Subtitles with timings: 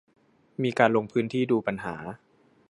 [0.63, 1.95] มีการลงพื้นที่ดูปัญหา